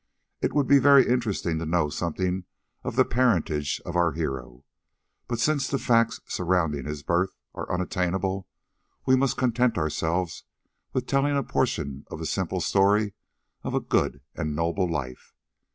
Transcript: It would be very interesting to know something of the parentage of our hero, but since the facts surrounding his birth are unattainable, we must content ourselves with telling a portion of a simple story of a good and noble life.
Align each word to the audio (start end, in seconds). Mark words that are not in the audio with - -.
It 0.41 0.53
would 0.53 0.65
be 0.65 0.79
very 0.79 1.07
interesting 1.07 1.59
to 1.59 1.65
know 1.67 1.89
something 1.91 2.45
of 2.83 2.95
the 2.95 3.05
parentage 3.05 3.79
of 3.85 3.95
our 3.95 4.13
hero, 4.13 4.65
but 5.27 5.39
since 5.39 5.67
the 5.67 5.77
facts 5.77 6.19
surrounding 6.25 6.85
his 6.87 7.03
birth 7.03 7.35
are 7.53 7.71
unattainable, 7.71 8.47
we 9.05 9.15
must 9.15 9.37
content 9.37 9.77
ourselves 9.77 10.43
with 10.91 11.05
telling 11.05 11.37
a 11.37 11.43
portion 11.43 12.05
of 12.09 12.19
a 12.19 12.25
simple 12.25 12.61
story 12.61 13.13
of 13.61 13.75
a 13.75 13.79
good 13.79 14.21
and 14.33 14.55
noble 14.55 14.89
life. 14.91 15.35